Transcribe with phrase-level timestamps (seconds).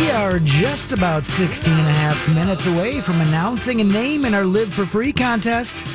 [0.00, 4.32] We are just about 16 and a half minutes away from announcing a name in
[4.32, 5.86] our Live for Free contest.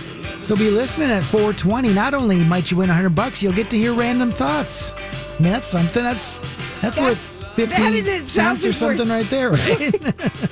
[0.43, 1.91] So be listening at 420.
[1.91, 4.93] Not only might you win 100 bucks, you'll get to hear random thoughts.
[4.93, 6.03] I mean, that's something.
[6.03, 6.37] That's
[6.81, 9.59] that's, worth 50 that is- cents or something right there, right?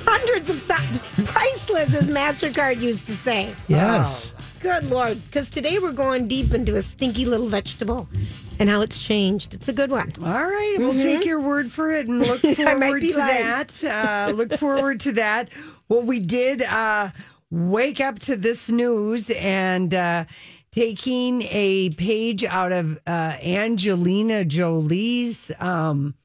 [0.03, 3.53] Hundreds of th- priceless, as MasterCard used to say.
[3.67, 4.33] yes.
[4.35, 5.23] Oh, good Lord.
[5.25, 8.09] Because today we're going deep into a stinky little vegetable
[8.59, 9.53] and how it's changed.
[9.53, 10.11] It's a good one.
[10.21, 13.43] All right, we'll take your word for it and look forward to lying.
[13.43, 13.83] that.
[13.83, 15.49] Uh, look forward to that.
[15.89, 17.09] Well, we did uh,
[17.49, 20.25] wake up to this news and uh,
[20.71, 26.15] taking a page out of uh, Angelina Jolie's um,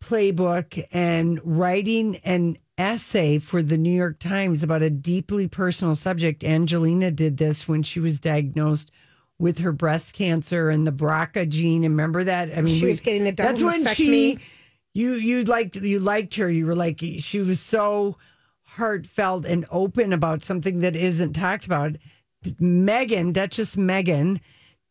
[0.00, 6.44] playbook and writing an essay for the New York Times about a deeply personal subject.
[6.44, 8.90] Angelina did this when she was diagnosed
[9.38, 11.84] with her breast cancer and the BRCA gene.
[11.84, 12.56] And remember that?
[12.56, 14.38] I mean, She was getting the That's when she
[14.94, 16.50] you you liked you liked her.
[16.50, 18.16] You were like she was so
[18.64, 21.96] heartfelt and open about something that isn't talked about.
[22.60, 24.40] Meghan, Duchess Meghan,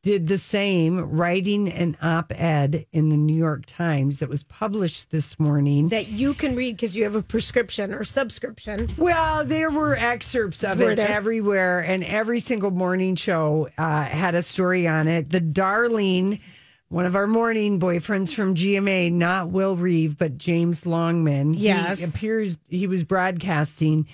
[0.07, 5.12] did the same, writing an op ed in the New York Times that was published
[5.12, 5.90] this morning.
[5.90, 8.88] That you can read because you have a prescription or subscription.
[8.97, 11.09] Well, there were excerpts of Were it there?
[11.09, 15.29] everywhere, and every single morning show uh, had a story on it.
[15.29, 16.40] The Darling,
[16.88, 21.53] one of our morning boyfriends from GMA, not Will Reeve, but James Longman.
[21.53, 22.00] Yes.
[22.00, 24.07] he appears he was broadcasting.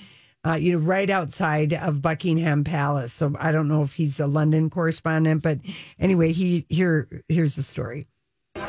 [0.45, 3.13] Uh, you know, right outside of Buckingham Palace.
[3.13, 5.59] So I don't know if he's a London correspondent, but
[5.99, 8.07] anyway, he here here's the story.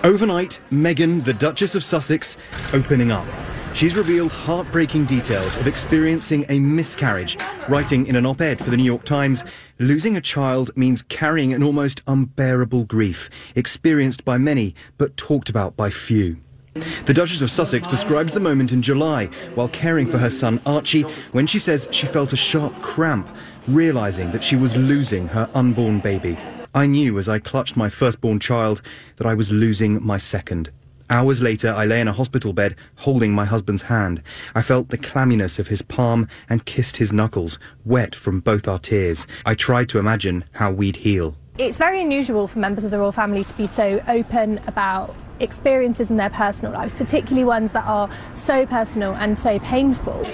[0.03, 2.37] Overnight, Meghan, the Duchess of Sussex,
[2.73, 3.27] opening up.
[3.75, 7.37] She's revealed heartbreaking details of experiencing a miscarriage,
[7.69, 9.43] writing in an op ed for the New York Times
[9.81, 15.77] losing a child means carrying an almost unbearable grief, experienced by many but talked about
[15.77, 16.44] by few.
[16.75, 21.03] The Duchess of Sussex describes the moment in July while caring for her son Archie
[21.31, 23.29] when she says she felt a sharp cramp,
[23.69, 26.37] realizing that she was losing her unborn baby.
[26.75, 28.83] I knew as I clutched my firstborn child
[29.19, 30.71] that I was losing my second.
[31.11, 34.21] Hours later, I lay in a hospital bed holding my husband's hand.
[34.55, 38.81] I felt the clamminess of his palm and kissed his knuckles, wet from both our
[38.81, 39.29] tears.
[39.47, 41.37] I tried to imagine how we'd heal.
[41.57, 46.11] It's very unusual for members of the royal family to be so open about experiences
[46.11, 50.27] in their personal lives, particularly ones that are so personal and so painful.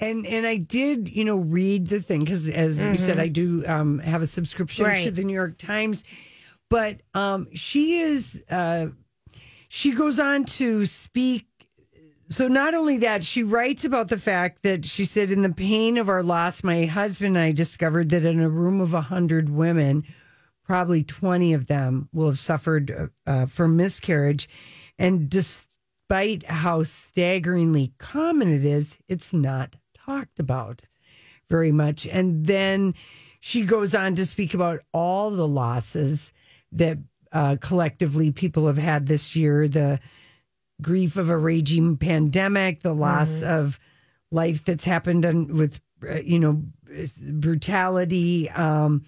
[0.00, 3.64] And and I did, you know, read the thing because, as you said, I do
[3.66, 6.02] um, have a subscription to the New York Times.
[6.68, 8.86] But um, she is, uh,
[9.68, 11.46] she goes on to speak.
[12.28, 15.98] So not only that, she writes about the fact that she said, in the pain
[15.98, 19.50] of our loss, my husband and I discovered that in a room of a hundred
[19.50, 20.04] women,
[20.64, 24.48] probably twenty of them will have suffered uh, uh, from miscarriage,
[24.98, 30.82] and despite how staggeringly common it is, it's not talked about
[31.48, 32.06] very much.
[32.06, 32.94] And then
[33.40, 36.32] she goes on to speak about all the losses
[36.72, 36.98] that
[37.32, 40.00] uh, collectively people have had this year the
[40.80, 43.78] grief of a raging pandemic, the loss of
[44.30, 46.62] life that's happened on, with, uh, you know,
[47.32, 49.04] brutality um,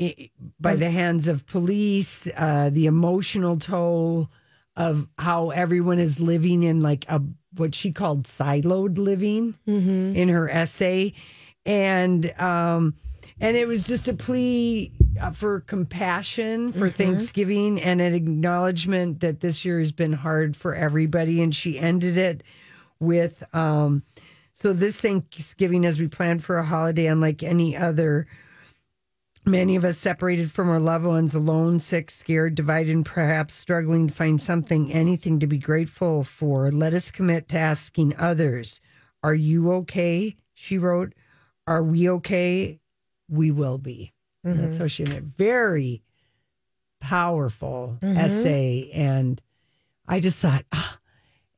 [0.00, 4.30] i by the hands of police, uh, the emotional toll
[4.76, 7.22] of how everyone is living in like a
[7.56, 11.14] what she called siloed living in her essay,
[11.64, 12.94] and um,
[13.40, 19.40] and it was just a plea uh, for compassion for Thanksgiving and an acknowledgement that
[19.40, 21.42] this year has been hard for everybody.
[21.42, 22.42] And she ended it
[22.98, 24.02] with, um,
[24.54, 28.26] so this Thanksgiving, as we plan for a holiday unlike any other,
[29.48, 34.08] Many of us separated from our loved ones, alone, sick, scared, divided, and perhaps struggling
[34.08, 36.72] to find something, anything to be grateful for.
[36.72, 38.80] Let us commit to asking others,
[39.22, 40.34] Are you okay?
[40.52, 41.14] She wrote,
[41.64, 42.80] Are we okay?
[43.28, 44.12] We will be.
[44.42, 45.32] And That's how she ended.
[45.36, 46.02] Very
[47.00, 48.90] powerful essay.
[48.92, 49.40] And
[50.08, 50.98] I just thought, ah.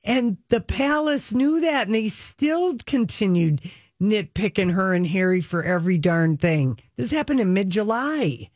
[0.05, 3.62] and the palace knew that, and they still continued
[4.00, 6.79] nitpicking her and Harry for every darn thing.
[6.97, 8.50] This happened in mid July.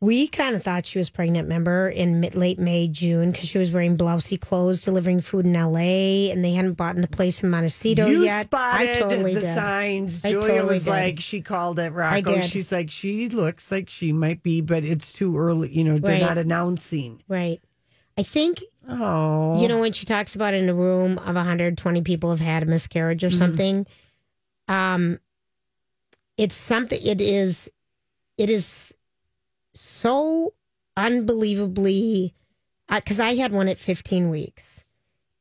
[0.00, 3.58] We kind of thought she was pregnant, remember, in mid, late May, June, because she
[3.58, 7.40] was wearing blousy clothes, delivering food in LA, and they hadn't bought in the place
[7.44, 8.46] in Montecito you yet.
[8.46, 9.54] spotted I totally the did.
[9.54, 10.24] signs.
[10.24, 10.90] I Julia totally was did.
[10.90, 12.34] like, she called it Rocco.
[12.34, 12.44] did.
[12.46, 15.70] She's like, she looks like she might be, but it's too early.
[15.72, 16.20] You know, they're Right.
[16.20, 17.22] not announcing.
[17.28, 17.60] Right.
[18.18, 22.30] I think, Oh, you know, when she talks about in a room of 120 people
[22.30, 23.38] have had a miscarriage or Mm-hmm.
[23.38, 23.86] something,
[24.72, 25.18] um,
[26.38, 27.70] it's something, it is,
[28.38, 28.94] it is
[29.74, 30.54] so
[30.96, 32.34] unbelievably,
[32.88, 34.84] because I had one at 15 weeks.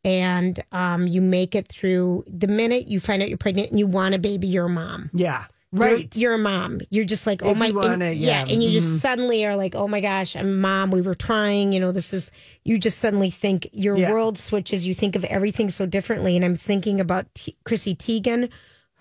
[0.04, 3.86] And um, you make it through the minute you find out you're pregnant and you
[3.86, 5.12] want a baby, you're a mom.
[5.13, 6.16] yeah, You're- right.
[6.18, 6.81] You're, a mom.
[6.89, 8.42] You're just like, oh If my, and- it, yeah.
[8.50, 8.74] And you Mhm.
[8.74, 10.89] just suddenly are like, oh my gosh, I'm a mom.
[10.89, 12.31] We were trying, you know, this is,
[12.66, 14.12] you just suddenly think your Yeah.
[14.12, 14.88] world switches.
[14.88, 16.36] You think of everything so differently.
[16.36, 18.50] And I'm thinking about T- Chrissy Teigen.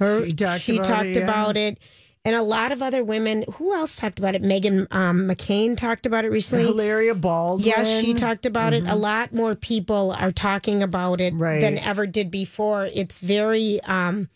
[0.01, 1.23] Her, She talked she about talked it, yeah.
[1.23, 1.79] about it.
[2.25, 4.43] And a lot of other women, who else talked about it?
[4.43, 6.67] Meghan um, McCain talked about it recently.
[6.67, 7.67] Hilaria Baldwin.
[7.67, 8.85] Yes, she talked about it.
[8.87, 11.43] A lot more people are talking about it Mm-hmm.
[11.43, 11.61] Right.
[11.63, 12.87] than ever did before.
[12.93, 14.29] It's very um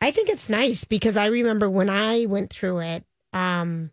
[0.00, 3.90] I think it's nice because I remember when I went through it, um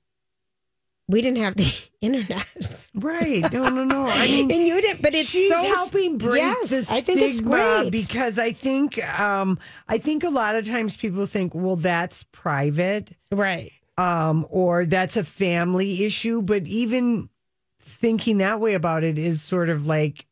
[1.12, 2.90] we didn't have the internet.
[2.96, 3.42] Right.
[3.52, 4.08] No, no, no.
[4.08, 7.02] I mean, and you didn't but it's she's so helping break yes, the stigma I
[7.02, 7.90] think it's great.
[7.92, 13.12] because I think um I think a lot of times people think, well, that's private,
[13.32, 13.72] right.
[13.98, 16.42] um, or that's a family issue.
[16.42, 17.30] But even
[17.80, 20.26] thinking that way about it is sort of like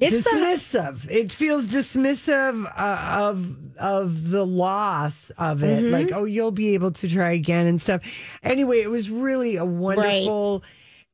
[0.00, 1.10] It's dismissive.
[1.10, 5.84] it feels dismissive uh, of of the loss of it.
[5.84, 5.92] Mm-hmm.
[5.92, 8.02] Like, oh, you'll be able to try again and stuff.
[8.42, 10.62] Anyway, it was really a wonderful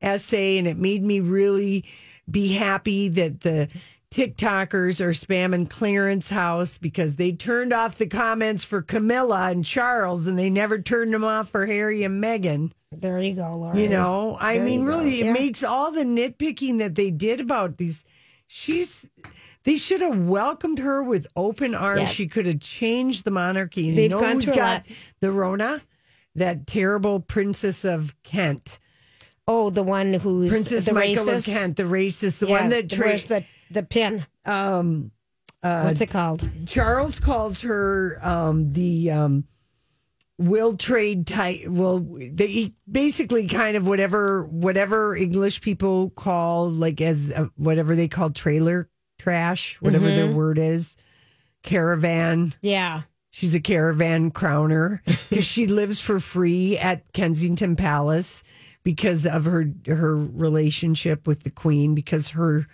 [0.01, 1.85] essay, and it made me really
[2.29, 3.69] be happy that the
[4.11, 10.27] TikTokers are spamming Clarence House because they turned off the comments for Camilla and Charles,
[10.27, 12.71] and they never turned them off for Harry and Meghan.
[12.91, 13.75] there you go, Laura.
[13.79, 14.97] You know, I There mean, you go.
[14.97, 15.33] really, it Yeah.
[15.33, 18.03] makes all the nitpicking that they did about these.
[18.55, 19.09] She's.
[19.63, 22.01] They should have welcomed her with open arms.
[22.01, 22.07] Yeah.
[22.07, 23.91] She could have changed the monarchy.
[23.95, 24.85] They've you know gone through got
[25.21, 25.81] the Rona?
[26.35, 28.77] That terrible princess of Kent,
[29.47, 31.47] Oh, the one who's Princess the Michael racist.
[31.47, 34.25] of Kent, the racist, the Yeah, one that tra- where's the the pin?
[34.45, 35.11] um,
[35.63, 36.47] uh, What's it called?
[36.67, 39.43] Charles calls her um, the um,
[40.43, 41.67] will trade type.
[41.67, 48.07] Well, they basically kind of whatever whatever English people call like as uh, whatever they
[48.07, 50.97] call trailer trash, whatever their word is,
[51.63, 52.53] caravan.
[52.61, 53.03] Yeah.
[53.31, 54.99] She's a caravan crowner
[55.29, 58.43] because she lives for free at Kensington Palace
[58.83, 61.95] because of her her relationship with the Queen.
[61.95, 62.67] Because her,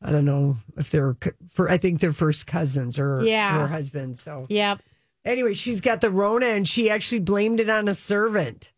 [0.00, 1.16] I don't know if they're
[1.48, 1.68] for.
[1.68, 3.58] I think they're first cousins or Yeah.
[3.58, 4.16] her husband.
[4.18, 4.82] So Yep.
[5.24, 8.72] Anyway, she's got the Rona, and she actually blamed it on a servant.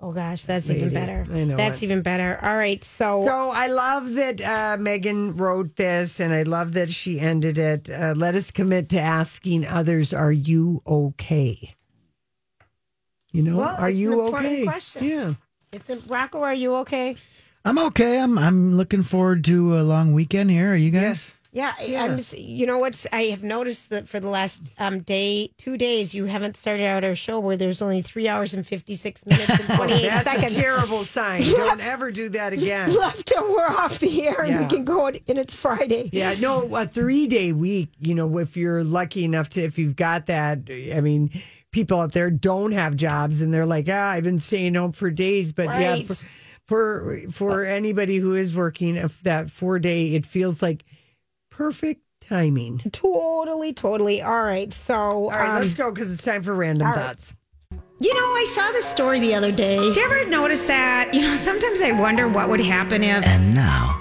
[0.00, 1.26] Oh gosh, that's even better.
[1.28, 1.86] I know That's it.
[1.86, 2.38] even better.
[2.40, 6.88] All right, so, So I love that uh, Meghan wrote this, and I love that
[6.88, 7.90] she ended it.
[7.90, 11.72] Uh, let us commit to asking others, "Are you okay?"
[13.32, 14.64] You know, Well, are it's you important okay?
[14.64, 15.04] question.
[15.04, 15.34] Yeah.
[15.72, 16.42] it's a, Rocco.
[16.42, 17.16] Are you okay?
[17.64, 18.20] I'm okay.
[18.20, 20.72] I'm I'm looking forward to a long weekend here.
[20.72, 21.32] Are you guys?
[21.50, 22.18] Yeah, I- I'm.
[22.36, 23.06] You know what's?
[23.10, 27.04] I have noticed that for the last um, day, two days, you haven't started out
[27.04, 30.24] our show where there's only three hours and fifty six minutes and twenty eight That's
[30.24, 31.40] seconds a terrible sign.
[31.42, 32.92] Don't ever do that again.
[32.94, 33.32] left.
[33.34, 34.62] And we're off the air, and Yeah.
[34.62, 35.06] we can go.
[35.06, 36.10] And it's Friday.
[36.12, 39.96] Yeah, no, a three day week, you know, if you're lucky enough to, if you've
[39.96, 41.30] got that, I mean,
[41.72, 45.10] people out there don't have jobs and they're like, ah, I've been staying home for
[45.10, 45.52] days.
[45.52, 46.06] But yeah, Right.
[46.06, 46.16] for,
[46.66, 50.84] for, for anybody who is working if that four day, it feels like
[51.58, 52.78] perfect timing.
[52.92, 54.22] Totally, totally.
[54.22, 57.06] All right, so All right, um, let's go because it's time for random all right.
[57.06, 57.32] thoughts.
[58.00, 59.76] You know, I saw this story the other day.
[59.80, 61.12] Did you ever notice that?
[61.12, 64.00] You know, sometimes I wonder what would happen if And now,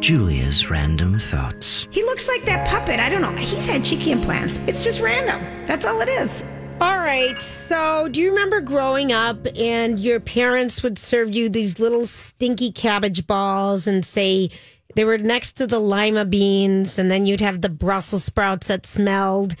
[0.00, 1.86] Julia's random thoughts.
[1.92, 2.98] he looks like that puppet.
[2.98, 3.30] I don't know.
[3.36, 4.58] He's had cheeky implants.
[4.66, 5.40] It's just random.
[5.68, 6.42] That's all it is.
[6.80, 7.40] All right.
[7.40, 12.72] So, do you remember growing up and your parents would serve you these little stinky
[12.72, 14.50] cabbage balls and say
[14.96, 18.84] they were next to the lima beans, and then you'd have the Brussels sprouts that
[18.86, 19.54] smelled,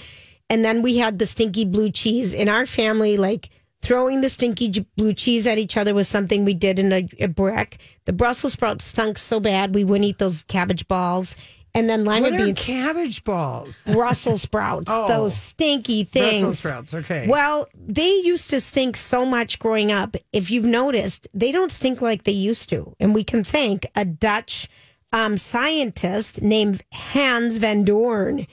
[0.50, 3.16] and then we had the stinky blue cheese in our family.
[3.16, 3.50] Like
[3.82, 7.28] Throwing the stinky blue cheese at each other was something we did in a, a
[7.28, 7.78] brick.
[8.06, 11.36] The Brussels sprouts stunk so bad we wouldn't eat those cabbage balls.
[11.72, 12.64] And then lima What are beans.
[12.64, 13.84] cabbage balls?
[13.92, 15.06] Brussels sprouts, Oh.
[15.06, 16.40] those stinky things.
[16.42, 17.26] Brussels sprouts, okay.
[17.28, 20.16] Well, they used to stink so much growing up.
[20.32, 22.94] If you've noticed, they don't stink like they used to.
[22.98, 24.68] And we can thank a Dutch
[25.12, 28.46] um, scientist named Hans van Doorn.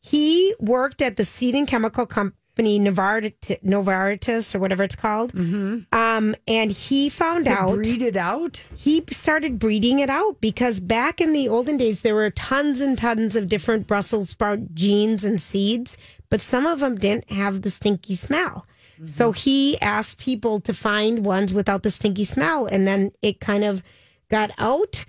[0.00, 5.32] He worked at the seed and chemical company Novartis, Novartis or whatever it's called.
[5.92, 7.54] Um, and he found Mm-hmm.
[7.54, 8.62] To out breed it out?
[8.76, 12.98] he started breeding it out because back in the olden days there were tons and
[12.98, 15.96] tons of different Brussels sprout genes and seeds,
[16.28, 18.66] but some of them didn't have the stinky smell.
[19.06, 23.64] So he asked people to find ones without the stinky smell, and then it kind
[23.64, 23.82] of
[24.30, 25.06] got out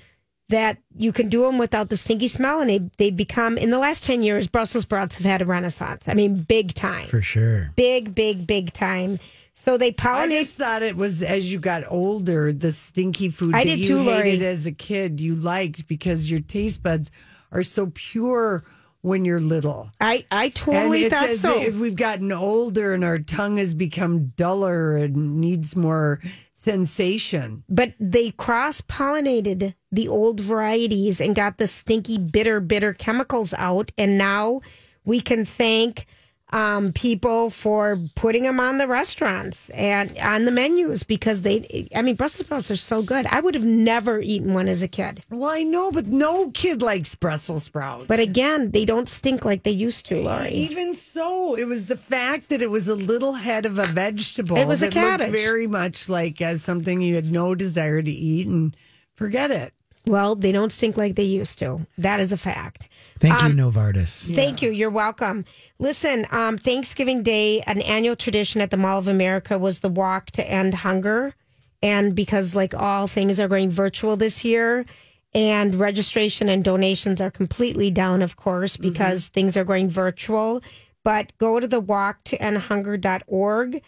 [0.52, 3.80] that you can do them without the stinky smell, and they they become in the
[3.80, 6.08] last ten years Brussels sprouts have had a renaissance.
[6.08, 7.72] I mean, big time, For sure.
[7.76, 9.20] big, big, big time.
[9.54, 10.16] So they pollinate.
[10.22, 13.80] I just thought it was as you got older, the stinky food I that did
[13.80, 14.32] you too, Lori.
[14.32, 17.12] hated as a kid, you liked because your taste buds
[17.52, 18.64] are so pure
[19.02, 19.92] when you're little.
[20.00, 21.62] I I totally and it's thought as so.
[21.62, 26.20] if we've gotten older and our tongue has become duller and needs more
[26.64, 27.64] sensation.
[27.70, 33.92] but they cross pollinated the old varieties and got the stinky, bitter, bitter chemicals out.
[33.98, 34.62] And now
[35.04, 36.06] we can thank
[36.52, 42.02] um, people for putting them on the restaurants and on the menus because they, I
[42.02, 43.26] mean, Brussels sprouts are so good.
[43.28, 45.24] I would have never eaten one as a kid.
[45.30, 48.06] Well, I know, but no kid likes Brussels sprouts.
[48.08, 50.52] But again, they don't stink like they used to, Lori.
[50.52, 54.58] Even so, it was the fact that it was a little head of a vegetable.
[54.58, 55.32] It was a cabbage.
[55.32, 58.76] very much like as something you had no desire to eat, and
[59.16, 59.74] forget it.
[60.08, 61.86] Well, they don't stink like they used to.
[61.98, 62.90] That is a fact.
[63.22, 64.34] Thank you, Novartis.
[64.36, 64.72] Thank you.
[64.72, 65.46] You're welcome.
[65.78, 70.32] Listen, um, Thanksgiving Day, an annual tradition at the Mall of America was the walk
[70.32, 71.36] to end hunger.
[71.84, 74.86] And because, like all things are going virtual this year,
[75.34, 80.62] and registration and donations are completely down, of course, because things are going virtual.
[81.04, 83.82] But go to the walk to end hunger.org.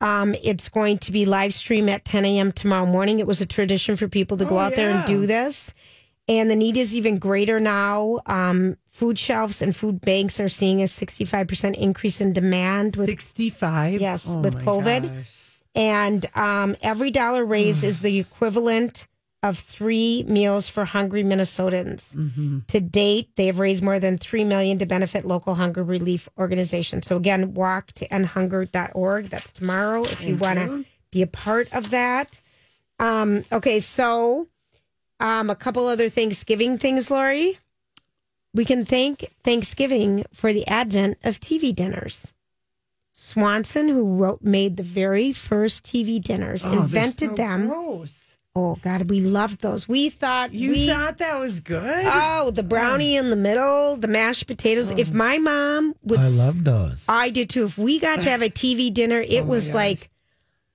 [0.00, 2.52] Um, it's going to be live stream at 10 a.m.
[2.52, 3.18] tomorrow morning.
[3.18, 5.72] It was a tradition for people to go Oh, out there and do this.
[6.26, 8.20] And the need is even greater now.
[8.26, 14.00] Um, food shelves and food banks are seeing a 65% increase in demand with 65?
[14.00, 15.02] Yes, Oh with COVID.
[15.14, 15.40] gosh.
[15.74, 19.06] and um, every dollar raised is the equivalent
[19.42, 22.14] of three meals for hungry Minnesotans.
[22.16, 22.60] Mm-hmm.
[22.68, 27.06] To date, they have raised more than three million to benefit local hunger relief organizations.
[27.06, 29.28] So again, walk to endhunger.org.
[29.28, 32.40] That's tomorrow if you want to be a part of that.
[32.98, 34.48] Um, okay, so
[35.24, 37.58] um, a couple other Thanksgiving things, Lori.
[38.52, 42.32] We can thank Thanksgiving for the advent of TV dinners.
[43.12, 47.68] Swanson, who wrote, made the very first TV dinners, Oh, invented so them.
[47.68, 48.36] Gross.
[48.56, 49.88] Oh God, we loved those.
[49.88, 52.06] We thought You we thought that was good?
[52.06, 54.92] oh the brownie in the middle, the mashed potatoes.
[54.92, 57.04] If my mom would, I love those.
[57.08, 57.64] I did too.
[57.64, 60.08] If we got to have a TV dinner, it Oh, was like,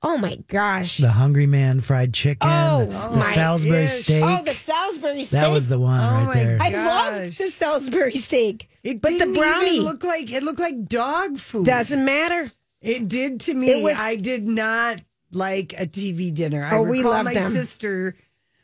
[0.01, 3.91] oh my gosh, The Hungry Man fried chicken, Oh, the, the Salisbury ish.
[3.91, 4.23] steak.
[4.25, 5.41] oh the Salisbury steak.
[5.41, 6.57] that was the one Oh, right my there.
[6.61, 10.59] I loved the Salisbury steak, It but the didn't brownie even look like it looked
[10.59, 11.65] like dog food.
[11.65, 12.51] doesn't matter.
[12.81, 13.71] It did to me.
[13.71, 15.01] It was- I did not
[15.31, 16.63] like a TV dinner.
[16.65, 17.51] I Oh, we recall loved my them.
[17.51, 18.15] sister,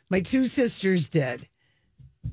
[0.08, 1.46] my two sisters did.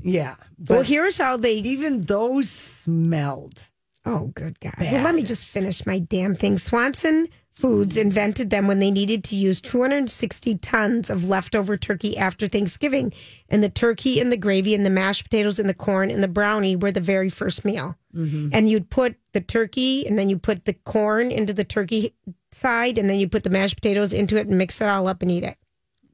[0.02, 0.36] Yeah.
[0.68, 3.60] well, here's how they even those smelled.
[4.06, 4.74] Oh, good God.
[4.80, 6.58] Well, let me just finish my damn thing.
[6.58, 12.48] Swanson Foods invented them when they needed to use 260 tons of leftover turkey after
[12.48, 13.14] Thanksgiving.
[13.48, 16.28] And the turkey and the gravy and the mashed potatoes and the corn and the
[16.28, 17.96] brownie were the very first meal.
[18.16, 22.14] And you'd put the turkey and then you put the corn into the turkey
[22.52, 25.22] side and then you put the mashed potatoes into it and mix it all up
[25.22, 25.58] and eat it.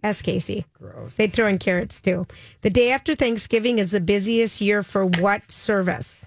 [0.04, 0.66] Ask Casey.
[0.74, 1.16] Gross.
[1.16, 2.26] They throw in carrots too.
[2.62, 6.26] The day after Thanksgiving is the busiest year for what service?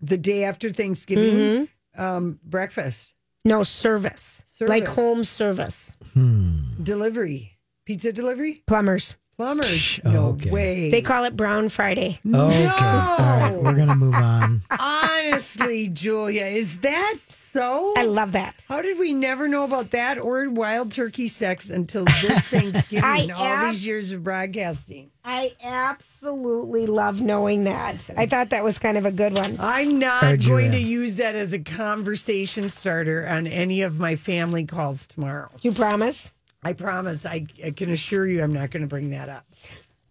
[0.00, 1.64] The day after Thanksgiving, Mm-hmm.
[1.98, 3.14] Um, breakfast,
[3.44, 4.42] No, service.
[4.60, 5.96] Like home service.
[6.82, 9.14] delivery, pizza delivery, Plumbers.
[9.36, 10.00] plumbers.
[10.04, 10.50] No Okay.
[10.50, 10.90] way.
[10.90, 12.18] They call it Brown Friday.
[12.26, 12.66] Okay.
[12.66, 13.54] All right.
[13.56, 14.62] We're going to move on.
[15.32, 17.94] Honestly, Julia, is that so?
[17.96, 18.62] I love that.
[18.68, 23.04] How did we never know about that or wild turkey sex until this Thanksgiving?
[23.04, 25.10] I all ab- these years of broadcasting.
[25.24, 28.08] I absolutely love knowing that.
[28.16, 29.56] I thought that was kind of a good one.
[29.60, 34.16] I'm not Or going to use that as a conversation starter on any of my
[34.16, 35.50] family calls tomorrow.
[35.60, 36.34] You promise?
[36.62, 37.26] I promise.
[37.26, 39.44] I, I can assure you, I'm not going to bring that up.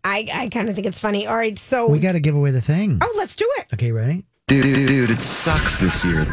[0.04, 1.28] I, I kind of think it's funny.
[1.28, 3.00] All right, so We got to give away the thing.
[3.02, 3.66] oh, let's do it.
[3.74, 4.26] Okay, ready?
[4.48, 6.25] Dude, dude, it sucks this year.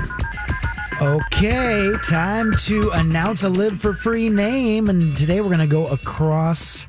[1.03, 4.89] Okay, time to announce a live for free name.
[4.89, 6.87] And today we're going to go across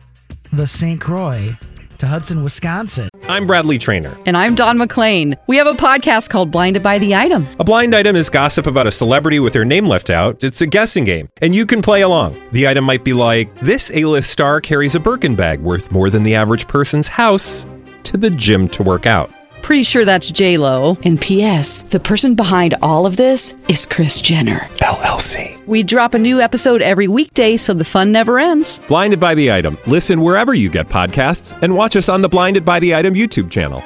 [0.53, 1.01] the St.
[1.01, 1.57] Croix
[1.97, 3.09] to Hudson, Wisconsin.
[3.23, 4.15] I'm Bradley Trainer.
[4.27, 5.35] And I'm Don McClain.
[5.47, 7.47] We have a podcast called Blinded by the Item.
[7.59, 10.43] A blind item is gossip about a celebrity with their name left out.
[10.43, 12.39] It's a guessing game, and you can play along.
[12.51, 16.21] The item might be like this: A-list star carries a Birkin bag worth more than
[16.21, 17.65] the average person's house
[18.03, 19.31] to the gym to work out.
[19.65, 20.95] Pretty sure that's J Lo.
[21.05, 21.81] And P.S.
[21.81, 25.65] The person behind all of this is Kris Jenner LLC.
[25.65, 28.79] We drop a new episode every weekday, so the fun never ends.
[28.87, 29.79] Blinded by the item.
[29.87, 33.49] Listen wherever you get podcasts, and watch us on the Blinded by the Item YouTube
[33.49, 33.81] channel.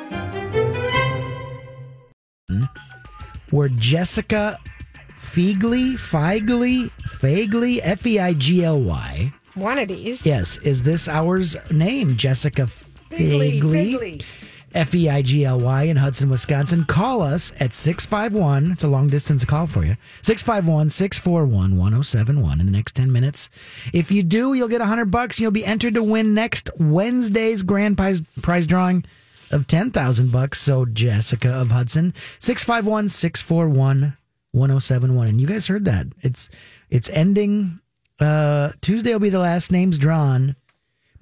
[2.50, 2.64] Hmm?
[3.52, 4.58] Where Jessica
[5.16, 9.32] Feigly, Feigly, Feigly, F E I G L Y.
[9.56, 10.26] One of these.
[10.26, 12.18] Yes, is this ours name?
[12.18, 14.22] Jessica Feigly.
[14.74, 16.86] F E I G L Y in Hudson, Wisconsin.
[16.86, 18.72] Call us at 651.
[18.72, 19.96] It's a long distance call for you.
[20.22, 23.50] 651 641 1071 in the next 10 minutes.
[23.94, 25.38] If you do, you'll get 100 bucks.
[25.38, 29.06] And you'll be entered to win next Wednesday's grand prize, prize drawing
[29.52, 30.60] of 10,000 bucks.
[30.60, 34.18] So, Jessica of Hudson, 651 641
[34.52, 35.28] 1071.
[35.28, 36.08] And you guys heard that.
[36.22, 36.50] It's
[36.90, 37.80] it's ending.
[38.20, 40.56] Uh, Tuesday will be the last names drawn.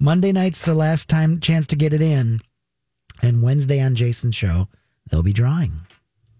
[0.00, 2.40] Monday night's the last time chance to get it in.
[3.22, 4.68] And Wednesday on Jason's show,
[5.10, 5.72] they'll be drawing.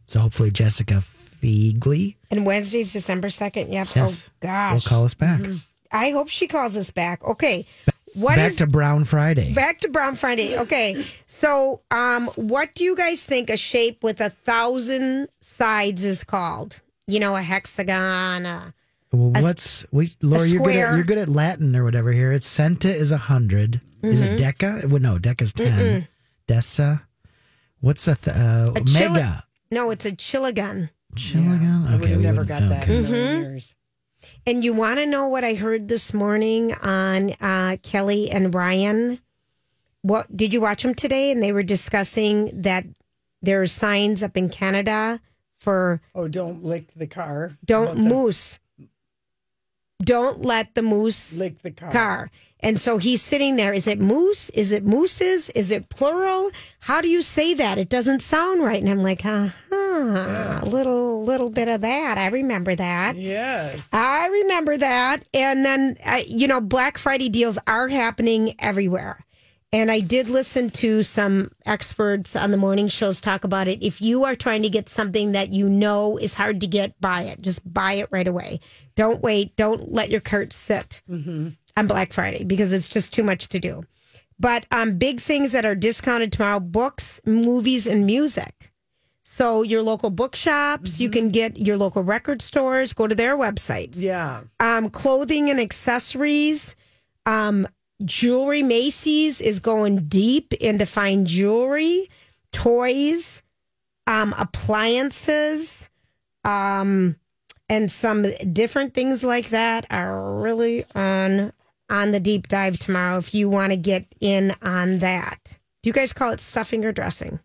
[0.06, 3.70] So hopefully Jessica Feigly And Wednesday's December 2nd.
[3.72, 3.88] Yep.
[3.94, 4.28] Yes.
[4.28, 4.72] Oh, gosh.
[4.74, 5.40] will call us back.
[5.92, 7.22] I hope she calls us back.
[7.24, 7.66] Okay.
[8.14, 9.52] What back is- to Brown Friday.
[9.54, 10.56] Back to Brown Friday.
[10.58, 11.04] Okay.
[11.26, 16.80] So, um, what do you guys think a shape with a thousand sides is called?
[17.06, 18.44] You know, a hexagon.
[18.46, 18.74] A,
[19.12, 20.46] well, a what's we Laura?
[20.48, 22.32] You're good at you're good at Latin or whatever here.
[22.32, 24.52] It's centa is a 100 Is it Mhm.
[24.52, 24.84] deca?
[24.86, 25.72] Well, no, deca's ten.
[26.02, 26.08] Mm-mm.
[26.48, 27.02] Dessa.
[27.80, 29.44] What's a th- uh, a chili- mega?
[29.70, 30.90] no, it's a chilagon.
[31.14, 31.86] Chilagon?
[31.86, 33.10] I would Okay, have we never would- got that in a okay.
[33.10, 33.42] million Mhm.
[33.42, 33.74] years.
[34.46, 39.20] And you want to know what I heard this morning on uh, Kelly and Ryan?
[40.02, 41.30] What did you watch them today?
[41.30, 42.84] And they were discussing that
[43.42, 45.20] there are signs up in Canada
[45.60, 47.56] for Oh, don't lick the car.
[47.64, 48.58] don't About the- moose.
[50.02, 51.92] Don't let the moose Lick the car.
[51.92, 52.30] car.
[52.60, 53.72] And so he's sitting there.
[53.72, 54.50] Is it moose?
[54.50, 55.48] Is it mooses?
[55.50, 56.50] Is it plural?
[56.80, 57.78] How do you say that?
[57.78, 58.80] It doesn't sound right.
[58.80, 62.18] And I'm like, uh huh, a little, little bit of that.
[62.18, 63.16] I remember that.
[63.16, 63.88] Yes.
[63.92, 65.24] I remember that.
[65.32, 69.24] And then, uh, you know, Black Friday deals are happening everywhere.
[69.70, 73.82] And I did listen to some experts on the morning shows talk about it.
[73.82, 77.24] If you are trying to get something that you know is hard to get, buy
[77.24, 77.42] it.
[77.42, 78.60] Just buy it right away.
[78.96, 79.56] Don't wait.
[79.56, 81.02] Don't let your cart sit
[81.78, 83.84] on Black Friday because it's just too much to do.
[84.40, 88.72] But um, big things that are discounted tomorrow books, movies, and music.
[89.22, 93.90] So, your local bookshops, you can get your local record stores, go to their website.
[93.94, 94.42] Yeah.
[94.58, 96.74] um, clothing and accessories,
[97.24, 97.68] um,
[98.04, 98.64] jewelry.
[98.64, 102.10] Macy's is going deep into fine jewelry,
[102.52, 103.44] toys,
[104.08, 105.88] um, appliances,
[106.44, 107.14] um,
[107.68, 111.52] and some different things like that are really on
[111.90, 113.18] on the deep dive tomorrow.
[113.18, 116.92] If you want to get in on that, do you guys call it stuffing or
[116.92, 117.40] dressing?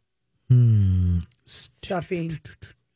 [0.50, 1.20] Hmm.
[1.46, 2.40] Stuffing.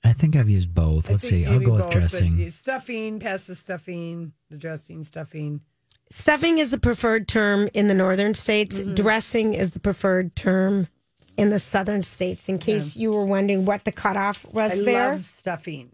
[0.04, 1.10] I think I've used both.
[1.10, 1.46] I Let's see.
[1.46, 2.50] I'll go with both, but dressing.
[2.50, 5.62] Stuffing, past the stuffing, the dressing, stuffing.
[6.10, 8.80] Stuffing is the preferred term in the northern states.
[8.80, 10.88] Dressing is the preferred term
[11.36, 12.48] in the southern states.
[12.48, 15.92] In case you were wondering what the cutoff was I there, love stuffing.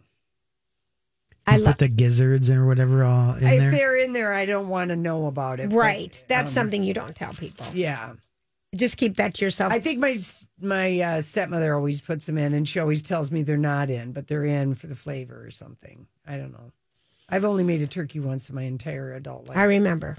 [1.46, 3.72] I You love put the gizzards or whatever all in if there.
[3.72, 5.70] they're in there, I don't want to know about it.
[5.70, 6.26] but, right.
[6.30, 7.66] That's um, something you don't tell people.
[7.74, 8.14] Yeah.
[8.76, 9.72] Just keep that to yourself.
[9.72, 10.16] I think my
[10.60, 14.14] my uh, stepmother always puts them in, and she always tells me they're not in,
[14.14, 16.08] but they're in for the flavor or something.
[16.26, 16.72] I don't know.
[17.30, 19.58] I've only made a turkey once in my entire adult life.
[19.58, 20.18] I remember.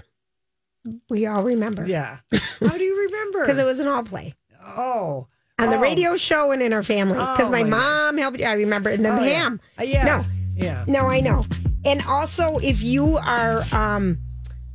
[1.09, 1.85] We all remember.
[1.87, 2.19] yeah.
[2.59, 3.41] How do you remember?
[3.41, 4.35] Because it was an all play
[4.65, 5.27] oh
[5.59, 5.81] on the Oh.
[5.81, 7.15] radio show and in our family.
[7.15, 8.41] Because Oh, my, my mom helped.
[8.43, 9.33] I remember, and then Oh, the yeah.
[9.39, 9.59] ham.
[9.79, 10.05] Uh, yeah.
[10.05, 10.83] No, Yeah.
[10.87, 11.45] No, I know.
[11.83, 14.17] And also, if you are um,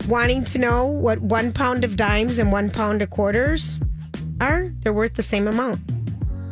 [0.08, 3.80] wanting to know what one pound of dimes and one pound of quarters
[4.40, 5.80] are, they're worth the same amount.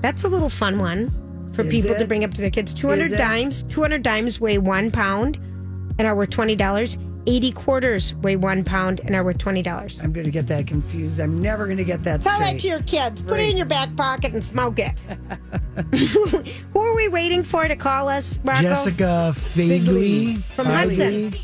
[0.03, 1.11] That's a little fun one
[1.53, 2.73] for Is people to bring up to their kids.
[2.73, 3.17] Is 200 it?
[3.17, 5.37] dimes, 200 dimes weigh one pound
[5.99, 6.97] and are worth $20.
[7.27, 10.03] 80 quarters weigh one pound and are worth $20.
[10.03, 11.21] I'm going to get that confused.
[11.21, 13.23] I'm never going to get that Tell that to your kids.
[13.23, 14.99] Put it in your back pocket and smoke it.
[16.73, 18.63] Who are we waiting for to call us, Rocco?
[18.63, 21.35] Jessica Feigly From Hudson.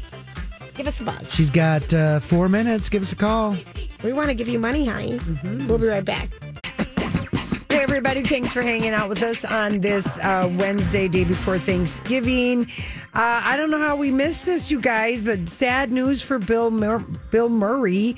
[0.74, 1.32] Give us a buzz.
[1.32, 2.88] She's got uh, four minutes.
[2.88, 3.56] Give us a call.
[4.02, 5.20] We want to give you money, honey.
[5.66, 6.30] We'll be right back.
[7.94, 8.22] Everybody.
[8.22, 12.66] Thanks for hanging out with us on this uh, Wednesday, day before Thanksgiving.
[13.14, 16.72] Uh, I don't know how we missed this, you guys, but sad news for Bill
[16.72, 18.16] Mur- Bill Murray.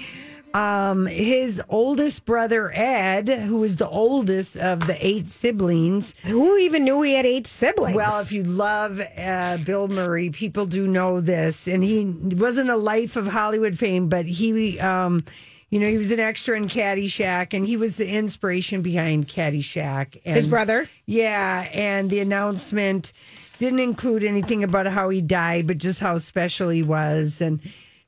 [0.55, 6.15] Um, his oldest brother Ed, who was the oldest of the eight siblings.
[6.23, 7.97] Who even knew he had eight siblings?
[7.97, 12.77] Well, if you love uh, Bill Murray, people do know this, and he wasn't a
[12.77, 14.81] life of Hollywood fame, but he.
[14.81, 15.23] Um,
[15.70, 20.20] you know, he was an extra in Caddyshack, and he was the inspiration behind Caddyshack.
[20.24, 20.88] And, His brother?
[21.07, 23.12] Yeah, and the announcement
[23.59, 27.61] didn't include anything about how he died, but just how special he was, and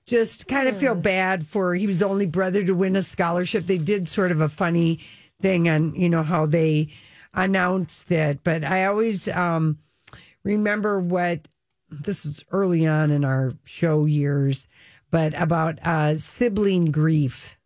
[0.06, 1.74] just kind of feel bad for.
[1.74, 3.66] He was the only brother to win a scholarship.
[3.66, 5.00] They did sort of a funny
[5.40, 6.88] thing on, you know, how they
[7.34, 9.78] announced it, but I always um,
[10.44, 11.46] remember what
[11.90, 14.66] this was early on in our show years
[15.10, 17.58] but about uh, sibling grief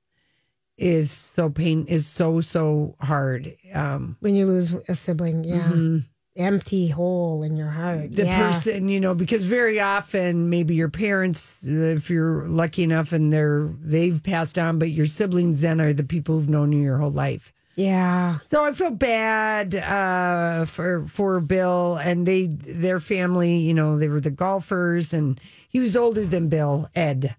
[0.78, 3.54] is so pain is so so hard.
[3.74, 6.04] Um, when you lose a sibling, yeah, Mhm.
[6.36, 8.12] empty hole in your heart.
[8.16, 8.38] the yeah.
[8.46, 13.32] person, you know, because very often maybe your parents, uh, if you're lucky enough and
[13.32, 16.98] they're they've passed on, but your siblings then are the people who've known you your
[16.98, 17.52] whole life.
[17.76, 18.38] Yeah.
[18.40, 23.58] So I feel bad uh, for for Bill and they their family.
[23.58, 25.40] You know, they were the golfers, and
[25.72, 27.34] he was older than Bill Ed.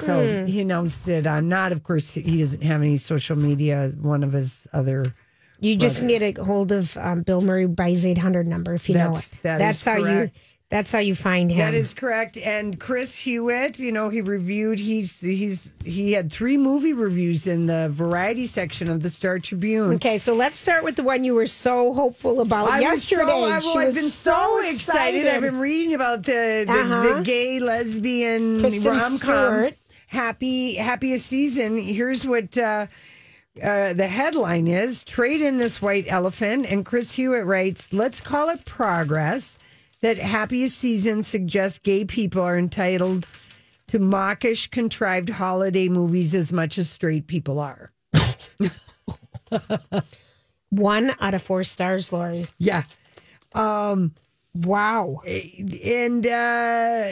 [0.00, 0.46] So Hmm.
[0.46, 3.92] he announced it on not, of course, he doesn't have any social media.
[4.00, 5.14] One of his other,
[5.60, 6.18] You just brothers.
[6.18, 9.16] get a hold of um, Bill Murray by his eight hundred number if you know
[9.16, 9.38] it.
[9.42, 10.34] that that's how correct.
[10.34, 10.40] you.
[10.72, 11.58] That's how you find him.
[11.58, 12.38] that is correct.
[12.38, 14.78] And Chris Hewitt, you know, he reviewed.
[14.78, 19.92] He's he's he had three movie reviews in the variety section of the Star Tribune.
[19.96, 23.16] Okay, so let's start with the one you were so hopeful about I was so,
[23.16, 23.32] yesterday.
[23.52, 25.28] I, She well, I've was been so excited.
[25.28, 27.16] I've been reading about the the, Uh-huh.
[27.18, 29.68] the gay lesbian rom com.
[30.06, 31.76] Happy happiest season.
[31.76, 32.86] Here's what uh,
[33.62, 36.64] uh, the headline is: Trade in this white elephant.
[36.64, 39.58] And Chris Hewitt writes, "Let's call it progress."
[40.02, 43.26] That happiest season suggests gay people are entitled
[43.86, 47.92] to mawkish, contrived holiday movies as much as straight people are.
[50.70, 52.48] One out of four stars, Lori.
[52.58, 52.84] Yeah.
[53.54, 54.14] Um,
[54.54, 55.20] wow.
[55.26, 57.10] And uh,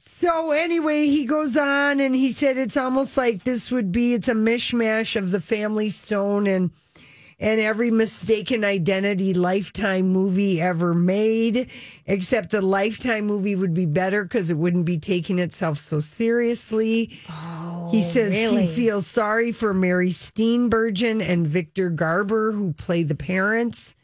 [0.00, 4.28] so, anyway, he goes on and he said it's almost like this would be it's
[4.28, 6.70] a mishmash of the Family Stone and
[7.40, 11.70] and every mistaken identity Lifetime movie ever made,
[12.06, 17.06] except the Lifetime movie would be better because it wouldn't be taking itself so seriously.
[17.90, 18.66] he says really?
[18.66, 23.94] he feels sorry for Mary Steenburgen and Victor Garber, who play the parents.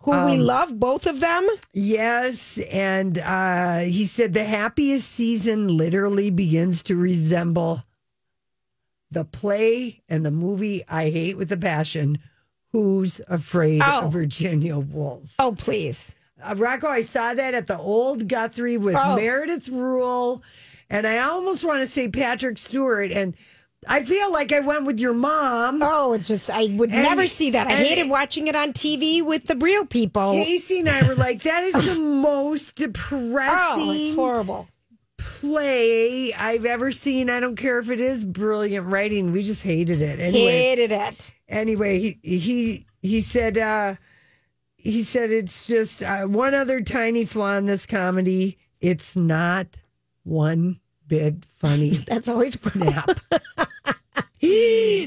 [0.00, 1.48] Who we Um, love, both of them.
[1.72, 7.84] Yes, and uh, he said the happiest season literally begins to resemble
[9.10, 12.18] the play and the movie I hate with a passion.
[12.74, 14.06] Who's afraid Oh.
[14.06, 15.32] of Virginia Woolf?
[15.38, 16.16] Oh, please.
[16.42, 19.14] Uh, Rocco, I saw that at the old Guthrie with Oh.
[19.14, 20.42] Meredith Rule,
[20.90, 23.34] and I almost want to say Patrick Stewart, and
[23.86, 25.82] I feel like I went with your mom.
[25.84, 27.68] Oh, it's just I would And- never see that.
[27.68, 30.32] I hated watching it on TV with the real people.
[30.32, 33.88] Casey and I were like, that is the most depressing.
[33.88, 34.66] Oh, it's horrible.
[35.16, 37.30] play I've ever seen.
[37.30, 39.30] I don't care if it is brilliant writing.
[39.32, 40.18] We just hated it.
[40.18, 41.32] Anyway, Hated it.
[41.48, 43.96] Anyway, he he he said uh
[44.76, 48.58] he said it's just uh, one other tiny flaw in this comedy.
[48.80, 49.66] It's not
[50.24, 51.90] one bit funny.
[52.06, 53.08] That's always Snap.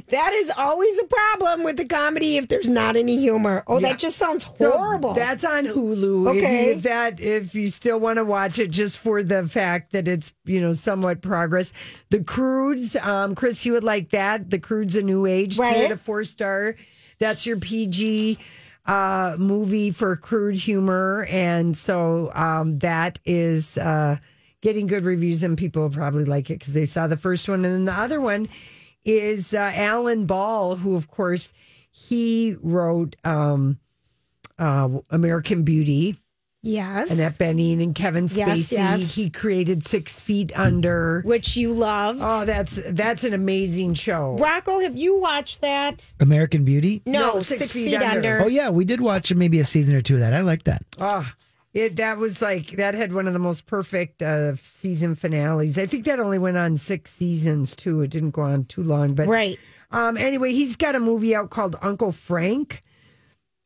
[0.10, 3.64] That is always a problem with the comedy if there's not any humor.
[3.68, 3.90] Oh, Yeah.
[3.90, 5.14] that just sounds So horrible.
[5.14, 6.30] that's on Hulu.
[6.38, 6.70] Okay.
[6.72, 10.32] if that if you still want to watch it, just for the fact that it's
[10.46, 11.72] you know somewhat progress.
[12.10, 14.50] The Croods, um, Chris, you would like that.
[14.50, 15.86] The Croods, a new age, three Right.
[15.86, 16.76] out of four star.
[17.20, 18.38] That's your PG
[18.86, 24.18] uh, movie for crude humor, and so um, that is uh,
[24.62, 27.74] getting good reviews, and people probably like it because they saw the first one, and
[27.74, 28.48] then the other one
[29.08, 31.54] is uh, Alan Ball, who of course
[31.90, 33.80] he wrote um,
[34.60, 36.18] uh, American Beauty.
[36.62, 37.10] yes.
[37.12, 38.74] and Annette Bening and Kevin Spacey.
[38.74, 39.16] yes.
[39.16, 41.22] He created Six Feet Under.
[41.24, 42.20] Which you loved.
[42.22, 44.36] Oh, that's that's an amazing show.
[44.38, 46.06] Rocco, have you watched that?
[46.20, 47.02] American Beauty.
[47.06, 48.42] No, No, Six, Feet, Under.
[48.44, 50.34] Oh yeah, we did watch maybe a season or two of that.
[50.34, 50.84] I like that.
[51.00, 51.28] Oh,
[51.78, 55.78] it that was like that had one of the most perfect uh, season finales.
[55.78, 58.02] I think that only went on six seasons too.
[58.02, 59.60] It didn't go on too long, but Right.
[59.92, 62.82] Um, anyway, he's got a movie out called Uncle Frank.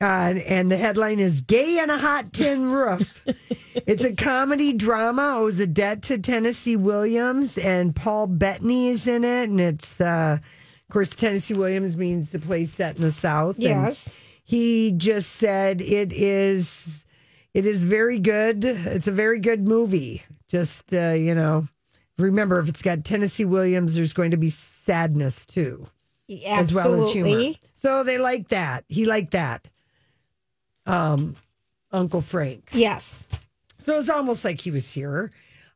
[0.02, 3.24] Uh, and the headline is Gay on a Hot Tin Roof.
[3.88, 9.24] it's a comedy drama, owes a debt to Tennessee Williams, and Paul Bettany is in
[9.24, 9.50] it.
[9.50, 13.60] And it's, uh, of course, Tennessee Williams means the place set in the South.
[13.60, 14.14] Yes.
[14.44, 17.06] he just said it is
[17.54, 18.64] it is very good.
[18.64, 20.24] It's a very good movie.
[20.48, 21.66] Just uh, you know,
[22.18, 25.86] remember if it's got Tennessee Williams, there's going to be sadness too,
[26.46, 27.54] as well as humor.
[27.76, 28.86] So they like that.
[28.88, 29.68] He liked that.
[30.86, 31.36] Um,
[31.92, 32.70] Uncle Frank.
[32.74, 33.28] Yes.
[33.78, 35.32] So it's almost like he was here.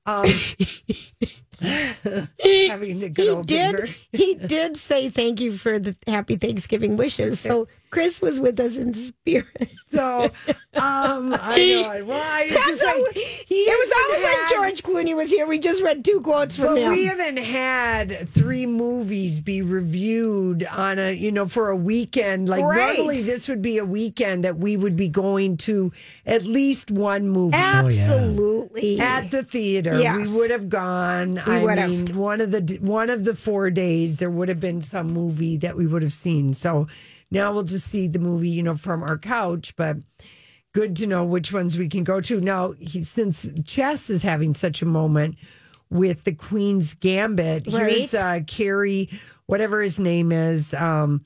[0.05, 0.25] Um,
[1.61, 3.85] having the good He old dinner.
[3.87, 3.95] did.
[4.11, 7.39] He did say thank you for the happy Thanksgiving wishes.
[7.39, 9.45] So Chris was with us in spirit.
[9.87, 12.05] So, um, I know.
[12.05, 15.45] Well, was That's like, he it was almost like George Clooney was here.
[15.47, 16.91] We just read two quotes from But him.
[16.91, 22.49] we haven't had three movies be reviewed on a, you know, for a weekend.
[22.49, 22.97] Like Right.
[22.97, 25.93] normally this would be a weekend that we would be going to
[26.25, 27.55] at least one movie.
[27.55, 28.99] Absolutely.
[28.99, 30.27] At the theater, Yes.
[30.29, 31.37] we would have gone.
[31.51, 31.89] I would have.
[31.89, 35.58] mean, one of the one of the four days, there would have been some movie
[35.58, 36.53] that we would have seen.
[36.53, 36.88] So
[37.31, 39.75] now we'll just see the movie, you know, from our couch.
[39.75, 39.97] But
[40.73, 42.41] good to know which ones we can go to.
[42.41, 45.36] Now, he, since chess is having such a moment
[45.89, 49.10] with the Queen's Gambit, here's uh, Carrie,
[49.45, 51.25] whatever his name is, um,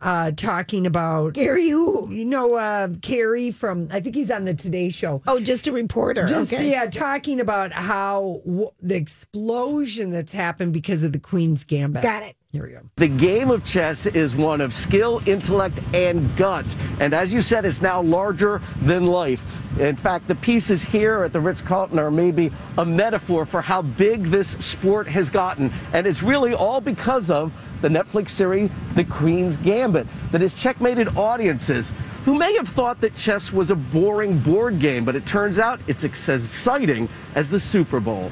[0.00, 2.10] uh, talking about Gary who?
[2.12, 5.22] you know, uh, Carrie from I think he's on the Today Show.
[5.26, 6.24] Oh, just a reporter.
[6.24, 6.70] Just okay.
[6.70, 12.02] yeah, talking about how w- the explosion that's happened because of the Queen's Gambit.
[12.02, 12.36] Got it.
[12.50, 12.80] Here we go.
[12.96, 16.78] The game of chess is one of skill, intellect, and guts.
[16.98, 19.44] And as you said, it's now larger than life.
[19.78, 23.82] In fact, the pieces here at the Ritz Carlton are maybe a metaphor for how
[23.82, 25.70] big this sport has gotten.
[25.92, 31.16] And it's really all because of the Netflix series, The Queen's Gambit, that has checkmated
[31.16, 31.92] audiences
[32.24, 35.80] who may have thought that chess was a boring board game, but it turns out
[35.86, 38.30] it's as exciting as the Super Bowl.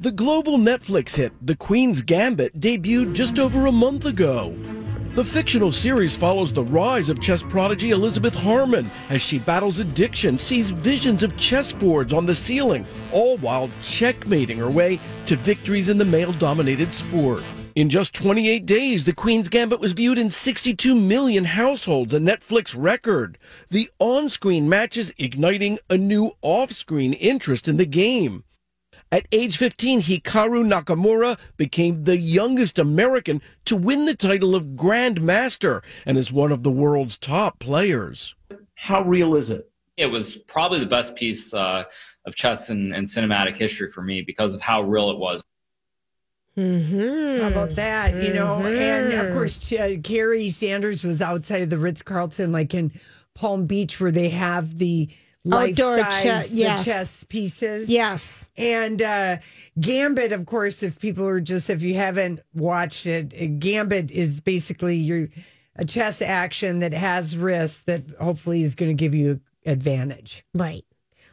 [0.00, 4.54] The global Netflix hit The Queen's Gambit debuted just over a month ago.
[5.16, 10.36] The fictional series follows the rise of chess prodigy Elizabeth Harmon as she battles addiction,
[10.36, 15.96] sees visions of chessboards on the ceiling, all while checkmating her way to victories in
[15.96, 17.42] the male dominated sport.
[17.76, 22.74] In just 28 days, The Queen's Gambit was viewed in 62 million households, a Netflix
[22.76, 23.38] record.
[23.70, 28.44] The on screen matches igniting a new off screen interest in the game.
[29.12, 35.22] At age 15, Hikaru Nakamura became the youngest American to win the title of Grand
[35.22, 38.34] Master and is one of the world's top players.
[38.74, 39.70] How real is it?
[39.96, 41.84] It was probably the best piece uh,
[42.26, 45.42] of chess and, in cinematic history for me because of how real it was.
[46.56, 47.42] Mm-hmm.
[47.42, 48.22] How about that?
[48.22, 52.74] You know, and of course, uh, Carrie Sanders was outside of the Ritz Carlton, like
[52.74, 52.92] in
[53.34, 55.08] Palm Beach, where they have the
[55.46, 56.78] life Outdoor size chess- yes.
[56.84, 57.90] the chess pieces.
[57.90, 58.50] Yes.
[58.56, 59.36] And uh,
[59.80, 64.40] Gambit, of course, if people are just if you haven't watched it, uh, Gambit is
[64.40, 65.28] basically your
[65.76, 70.44] a chess action that has risk that hopefully is going to give you advantage.
[70.54, 70.84] Right.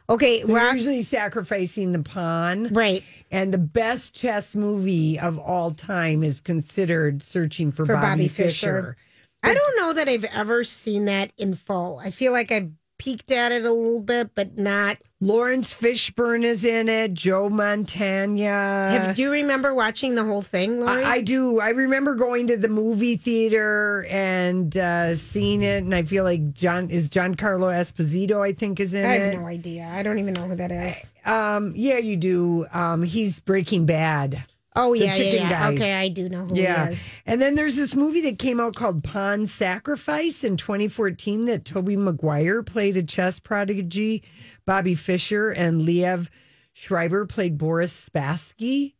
[0.08, 0.42] Okay.
[0.42, 2.68] So we're usually sacrificing the pawn.
[2.68, 3.02] Right.
[3.30, 8.28] And the best chess movie of all time is considered Searching for, For Bobby, Bobby
[8.28, 8.82] Fischer.
[8.82, 8.96] Fischer.
[9.42, 11.98] I don't know that I've ever seen that in full.
[11.98, 14.98] I feel like I've peeked at it a little bit, but not.
[15.20, 17.14] Laurence Fishburne is in it.
[17.14, 18.90] Joe Montana.
[18.90, 21.02] Have, do you remember watching the whole thing, Lori?
[21.02, 21.60] I, I do.
[21.60, 26.52] I remember going to the movie theater and uh, seeing it, and I feel like
[26.52, 28.42] John is Giancarlo Esposito.
[28.42, 29.20] I think is in I it.
[29.20, 29.90] I have no idea.
[29.90, 31.14] I don't even know who that is.
[31.24, 32.66] Um, yeah, you do.
[32.72, 34.44] Um, he's Breaking Bad.
[34.76, 35.48] Oh The yeah, yeah, chicken yeah.
[35.50, 35.72] guy.
[35.74, 36.86] Okay, I do know who yeah.
[36.86, 37.12] he is.
[37.26, 41.96] And then there's this movie that came out called Pawn Sacrifice in 2014 that Tobey
[41.96, 44.22] Maguire played a chess prodigy,
[44.66, 46.28] Bobby Fischer, and Liev
[46.72, 48.94] Schreiber played Boris Spassky.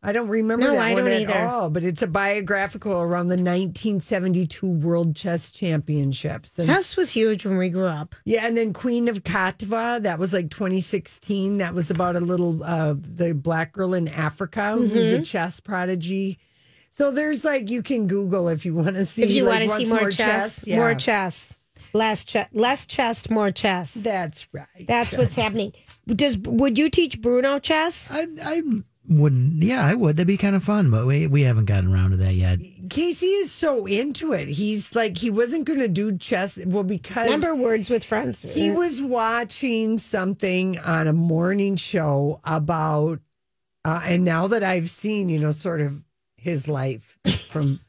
[0.00, 1.38] I don't remember No, that I one don't at either.
[1.46, 6.56] all, but it's a biographical around the 1972 World Chess Championships.
[6.58, 8.14] And Chess was huge when we grew up.
[8.24, 11.58] yeah, and then Queen of Katwe, that was like 2016.
[11.58, 15.26] That was about a little uh the black girl in Africa who's a Mhm.
[15.26, 16.38] chess prodigy.
[16.90, 19.80] So there's like you can Google if you want to see if you like, want
[19.80, 20.76] to see what's more, chess, Yeah.
[20.76, 21.58] more chess,
[21.92, 23.94] less chess, less chess, more chess.
[23.94, 24.86] That's right.
[24.86, 25.72] That's what's happening.
[26.06, 28.10] Does would you teach Bruno chess?
[28.12, 28.62] I, I
[29.08, 29.54] wouldn't.
[29.62, 30.16] Yeah, I would.
[30.16, 32.58] That'd be kind of fun, but we we haven't gotten around to that yet.
[32.90, 34.48] Casey is so into it.
[34.48, 38.42] He's like he wasn't going to do chess well because Remember words with friends.
[38.42, 43.20] He was watching something on a morning show about,
[43.84, 46.04] uh, and now that I've seen, you know, sort of
[46.36, 47.18] his life
[47.50, 47.80] from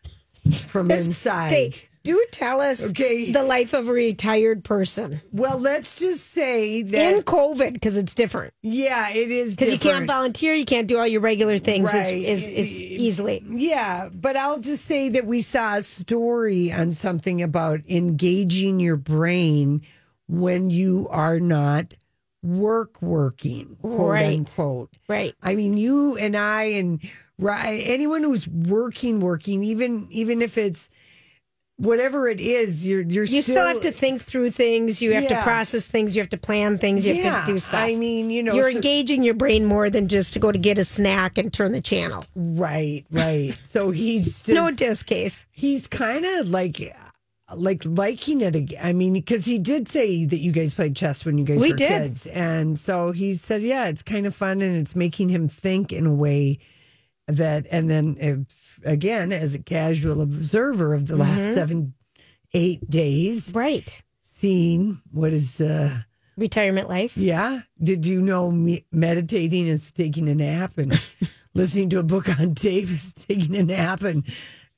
[0.68, 1.82] from This- inside.
[2.10, 3.32] Do tell us Okay.
[3.32, 8.16] the life of a retired person Well, let's just say that in COVID because it's
[8.16, 8.54] different.
[8.64, 12.10] yeah, it is Because you can't volunteer, you can't do all your regular things as,
[12.12, 13.44] as, as easily.
[13.48, 18.98] Yeah, but I'll just say that we saw a story on something about engaging your
[18.98, 19.82] brain
[20.28, 21.94] when you are not
[22.42, 24.36] work working, quote Right.
[24.38, 24.90] unquote.
[25.08, 25.34] Right.
[25.44, 27.02] I mean, you and I and
[27.38, 30.90] right, anyone who's working, working, even even if it's
[31.80, 35.02] whatever it is, you're you're You still, have to think through things.
[35.02, 35.38] You have Yeah.
[35.38, 36.16] to process things.
[36.16, 37.06] You have to plan things.
[37.08, 37.76] You Yeah, have to do stuff.
[37.80, 40.60] I mean, you know, you're so- engaging your brain more than just to go to
[40.60, 42.26] get a snack and turn the channel.
[42.36, 43.58] Right, right.
[43.64, 45.46] So he's just, No disc case.
[45.52, 46.92] He's kind of like
[47.56, 48.80] like liking it again.
[48.84, 51.72] I mean, because he did say that you guys played chess when you guys We
[51.72, 51.88] were did.
[51.88, 55.92] kids, and so he said, yeah, it's kind of fun and it's making him think
[55.92, 56.60] in a way
[57.28, 57.66] that.
[57.72, 58.38] And then if,
[58.84, 61.54] again, as a casual observer of the last Mhm.
[61.54, 61.94] seven,
[62.54, 65.62] eight days, right, seeing what is.
[65.62, 66.02] uh
[66.38, 67.18] Retirement life.
[67.18, 67.64] Yeah.
[67.84, 70.94] Did you know me- meditating is taking a nap and
[71.54, 74.24] listening to a book on tape is taking a nap and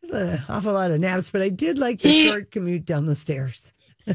[0.01, 3.13] there's an awful lot of naps, but I did like the short commute down the
[3.15, 3.71] stairs.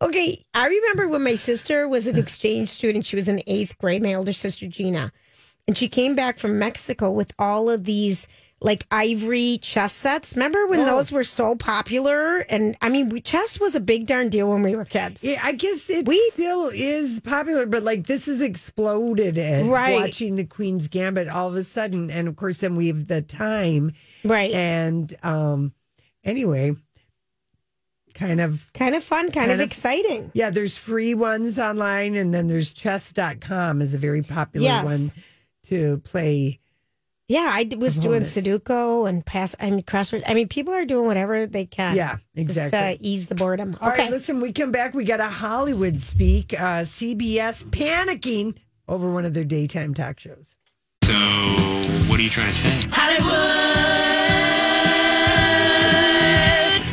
[0.00, 3.04] Okay, I remember when my sister was an exchange student.
[3.04, 5.12] She was in eighth grade, my older sister Gina,
[5.66, 8.28] and she came back from Mexico with all of these
[8.60, 10.34] like ivory chess sets.
[10.34, 10.86] Remember when Oh.
[10.86, 12.38] those were so popular?
[12.50, 15.22] And I mean, we, chess was a big darn deal when we were kids.
[15.22, 19.94] Yeah, I guess it we, still is popular, but like this has exploded and Right.
[20.00, 22.10] watching the Queen's Gambit all of a sudden.
[22.10, 23.92] And of course, then we have the time.
[24.24, 24.50] Right.
[24.52, 25.72] And um
[26.24, 26.74] anyway,
[28.14, 30.30] kind of kind of fun, kind, of, exciting.
[30.34, 34.84] Yeah, there's free ones online, and then there's chess.com is a very popular Yes.
[34.84, 35.10] one
[35.68, 36.58] to play.
[37.28, 38.36] Yeah, I was doing Opponents.
[38.36, 39.54] Sudoku and pass.
[39.60, 40.22] I mean, crossword.
[40.26, 41.94] I mean, people are doing whatever they can.
[41.94, 42.78] Yeah, exactly.
[42.78, 43.76] Just, uh, ease the boredom.
[43.82, 44.10] All right, okay.
[44.10, 44.94] listen, we come back.
[44.94, 46.54] We got a Hollywood speak.
[46.54, 48.56] Uh, CBS panicking
[48.88, 50.56] over one of their daytime talk shows.
[51.04, 51.12] So,
[52.08, 52.88] what are you trying to say?
[52.90, 53.28] Hollywood,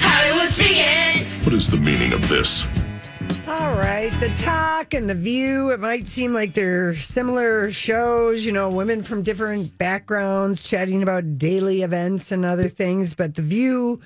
[0.01, 1.25] Hollywood speaking.
[1.45, 2.67] What is the meaning of this?
[3.75, 5.71] Right, the talk and the view.
[5.71, 11.37] It might seem like they're similar shows, you know, women from different backgrounds chatting about
[11.37, 13.13] daily events and other things.
[13.13, 13.99] But the view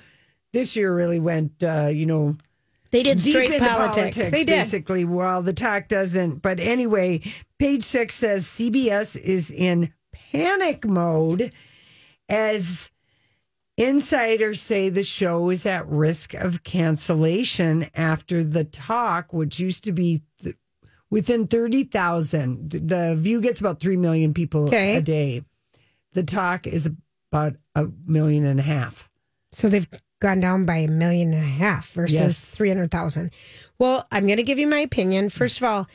[0.54, 2.36] this year really went, uh, you know,
[2.90, 4.18] They did deep straight into politics.
[4.18, 4.48] They did.
[4.48, 5.06] basically.
[5.06, 6.42] While the talk doesn't.
[6.42, 7.22] But anyway,
[7.60, 11.54] page six says CBS is in panic mode
[12.28, 12.90] as
[13.80, 19.92] insiders say the show is at risk of cancellation after the talk, which used to
[19.92, 20.56] be th-
[21.10, 22.70] within 30,000.
[22.70, 24.96] The View gets about 3 million people Okay.
[24.96, 25.42] a day.
[26.14, 26.90] The talk is
[27.32, 29.08] about a million and a half.
[29.52, 29.88] So they've
[30.22, 32.52] gone down by a million and a half versus Yes.
[32.52, 33.32] 300,000.
[33.80, 35.30] Well, I'm going to give you my opinion.
[35.30, 35.88] First of all,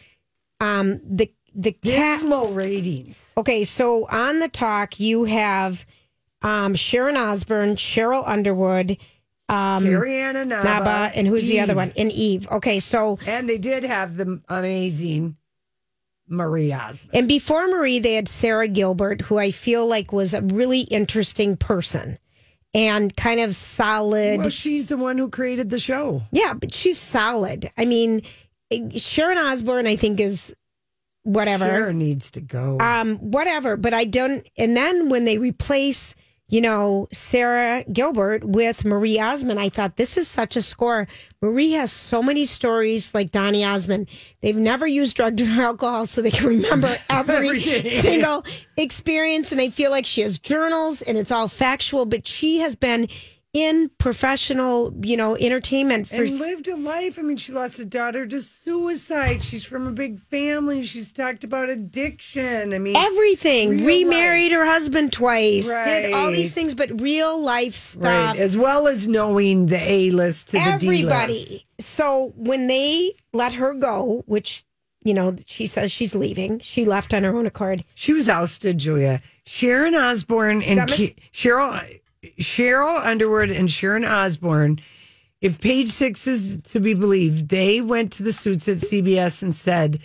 [0.61, 2.20] um, the, the cat.
[2.20, 3.33] Dismal ratings.
[3.37, 5.85] Okay, so on the talk, you have
[6.45, 8.97] um, Sharon Osbourne, Sheryl Underwood,
[9.49, 11.93] um, Carrie Ann Inaba, and who's the other one?
[11.99, 12.47] And Eve.
[12.51, 15.37] Okay, so And they did have the amazing
[16.29, 17.15] Marie Osmond.
[17.15, 21.57] And before Marie, they had Sara Gilbert, who I feel like was a really interesting
[21.57, 22.19] person
[22.73, 24.41] and kind of solid.
[24.41, 26.23] Well, she's the one who created the show.
[26.33, 27.71] yeah, but she's solid.
[27.77, 28.23] I mean,
[28.97, 30.55] Sharon Osbourne, I think, is
[31.23, 31.67] whatever.
[31.67, 32.79] Sharon needs to go.
[32.81, 33.77] Um, whatever.
[33.77, 34.47] But I don't.
[34.57, 36.15] And then when they replace,
[36.49, 41.09] you know, Sara Gilbert with Marie Osmond, I thought this is such a score.
[41.41, 44.09] Marie has so many stories like Donny Osmond.
[44.43, 47.61] They've never used drugs or alcohol, so they can remember every
[48.01, 48.45] single
[48.77, 49.53] experience.
[49.53, 53.09] And I feel like she has journals and it's all factual, but she has been
[53.55, 57.19] in professional, you know, entertainment for and lived a life.
[57.19, 59.43] I mean, she lost a daughter to suicide.
[59.45, 60.83] She's from a big family.
[60.83, 62.75] She's talked about addiction.
[62.75, 63.85] I mean, everything.
[63.85, 68.03] Remarried her husband twice, did all these things, but real life stuff.
[68.05, 71.64] right, as well as knowing the A list to the D list.
[71.79, 74.64] So when they let her go, which
[75.05, 77.85] you know she says she's leaving, she left on her own accord.
[77.95, 79.21] She was ousted, Julia.
[79.47, 82.01] Sharon Osbourne and must- Sheryl
[82.41, 84.81] Sheryl Underwood and Sharon Osbourne.
[85.41, 89.55] If page six is to be believed, they went to the suits at CBS and
[89.55, 90.03] said,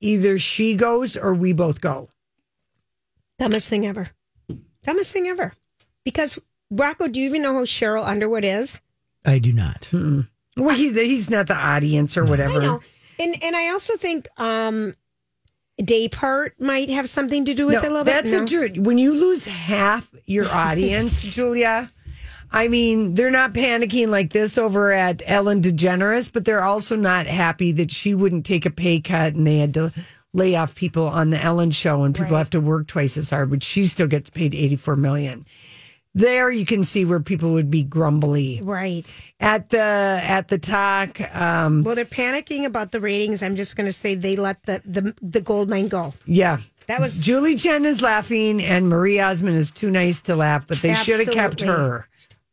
[0.00, 2.08] either she goes or we both go.
[3.38, 4.08] Dumbest thing ever.
[4.84, 5.52] Dumbest thing ever.
[6.04, 6.38] Because
[6.70, 8.80] Rocco, do you even know who Sheryl Underwood is?
[9.24, 9.90] I do not.
[10.56, 12.62] Well, he, he's not the audience or whatever.
[12.62, 12.80] I know.
[13.18, 14.94] And and I also think um
[15.78, 18.12] day part might have something to do with No, it a little bit.
[18.12, 18.42] that's bit.
[18.42, 18.78] a truth.
[18.78, 21.90] When you lose half your audience, Julia,
[22.50, 27.26] I mean, they're not panicking like this over at Ellen DeGeneres, but they're also not
[27.26, 29.92] happy that she wouldn't take a pay cut and they had to
[30.32, 32.38] lay off people on the Ellen show and people Right.
[32.38, 35.44] have to work twice as hard, but she still gets paid 84 million.
[36.18, 38.60] There you can see where people would be grumbly.
[38.64, 39.04] Right.
[39.38, 39.78] At the
[40.22, 43.42] at the talk, um, Well, they're panicking about the ratings.
[43.42, 46.14] I'm just going to say they let the, the, the gold mine go.
[46.24, 46.56] yeah.
[46.86, 50.80] That was- Julie Chen is laughing and Marie Osmond is too nice to laugh, but
[50.80, 52.06] they should have kept her.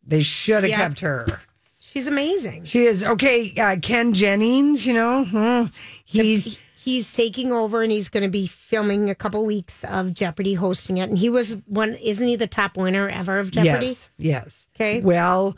[0.06, 0.78] They should have Yeah.
[0.78, 1.40] kept her.
[1.80, 2.66] She's amazing.
[2.66, 3.54] She is okay.
[3.56, 5.66] Uh, Ken Jennings, you know, hmm,
[6.04, 10.54] he's He's taking over and he's going to be filming a couple weeks of Jeopardy
[10.56, 11.10] hosting it.
[11.10, 13.88] And he was one, isn't he the top winner ever of Jeopardy?
[13.88, 14.68] yes, yes.
[14.76, 15.00] Okay.
[15.00, 15.56] Well,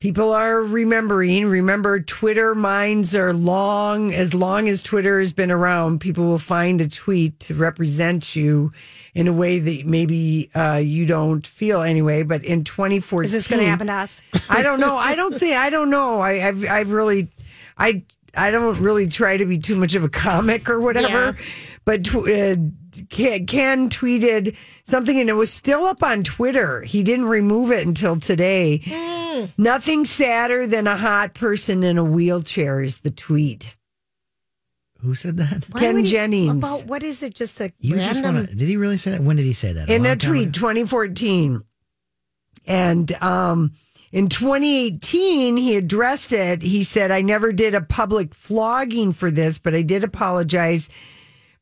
[0.00, 1.46] people are remembering.
[1.46, 4.12] Remember, Twitter minds are long.
[4.12, 8.72] As long as Twitter has been around, people will find a tweet to represent you
[9.14, 12.24] in a way that maybe uh, you don't feel anyway.
[12.24, 14.20] But in 2014, Is this going to happen to us?
[14.48, 14.96] I don't know.
[14.96, 15.56] I don't think.
[15.56, 16.20] I don't know.
[16.20, 17.30] I, I've I've really,
[17.78, 18.02] I
[18.34, 21.36] I don't really try to be too much of a comic or whatever.
[21.84, 22.56] But tw- uh,
[23.10, 26.82] Ken, Ken tweeted something, and it was still up on Twitter.
[26.82, 29.50] He didn't remove it until today.
[29.58, 33.76] Nothing sadder than a hot person in a wheelchair is the tweet.
[35.00, 35.64] Who said that?
[35.72, 36.64] Why Ken would he- Jennings.
[36.64, 37.34] About what is it?
[37.34, 38.54] Just a You just want to?
[38.54, 39.20] Did he really say that?
[39.22, 39.90] When did he say that?
[39.90, 40.52] in long a tweet ago?
[40.52, 41.62] 2014
[42.68, 43.72] and um
[44.12, 49.58] in 2018 he addressed it he said i never did a public flogging for this
[49.58, 50.88] but i did apologize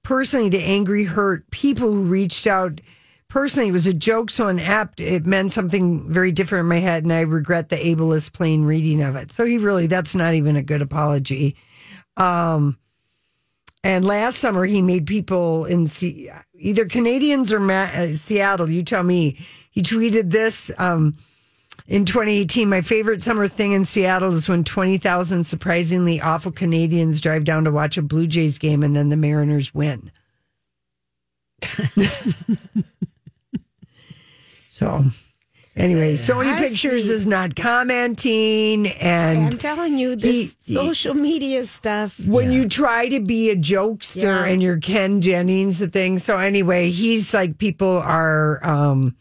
[0.02, 2.80] personally to angry hurt people who reached out
[3.28, 7.04] personally it was a joke so inept it meant something very different in my head
[7.04, 10.56] and i regret the ableist plain reading of it so he really that's not even
[10.56, 11.56] a good apology
[12.16, 12.76] um
[13.82, 15.88] and last summer, he made people in
[16.54, 18.68] either Canadians or Ma- uh, Seattle.
[18.68, 19.38] You tell me.
[19.70, 21.16] He tweeted this um,
[21.86, 22.68] in 2018.
[22.68, 27.70] My favorite summer thing in Seattle is when 20,000 surprisingly awful Canadians drive down to
[27.70, 30.10] watch a Blue Jays game and then the Mariners win.
[34.70, 35.04] so,
[35.76, 41.14] anyway, Sony Honestly- Pictures is not commenting, and I'm telling you, this He- he- social
[41.14, 42.18] media stuff.
[42.26, 44.44] when you try to be a jokester Yeah.
[44.44, 46.18] and you're Ken Jennings, the thing.
[46.18, 49.16] So anyway, he's like people are, um,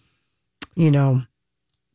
[0.75, 1.21] you know,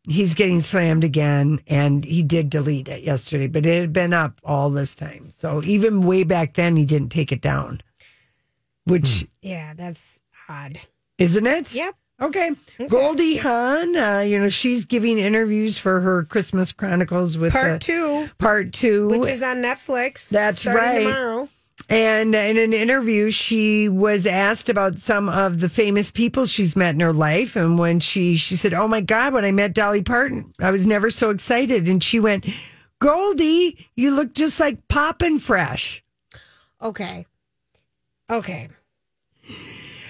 [0.09, 4.41] he's getting slammed again, and he did delete it yesterday, but it had been up
[4.45, 5.31] all this time.
[5.31, 7.81] So even way back then, he didn't take it down,
[8.85, 10.79] which Yeah, that's odd.
[11.19, 11.75] isn't it?
[11.75, 11.95] Yep.
[12.21, 12.53] Okay.
[12.89, 17.79] Goldie Hawn, uh, you know, she's giving interviews for her Christmas Chronicles with Part the-
[17.81, 20.29] two, Part two, which is on Netflix.
[20.29, 20.99] That's right.
[21.03, 21.49] Tomorrow.
[21.89, 26.95] And in an interview, she was asked about some of the famous people she's met
[26.95, 27.57] in her life.
[27.57, 30.87] And when she she said, "Oh my God, when I met Dolly Parton, I was
[30.87, 32.47] never so excited." And she went,
[33.01, 36.03] "Goldie, you look just like Poppin' Fresh."
[36.80, 37.26] Okay.
[38.30, 38.68] Okay.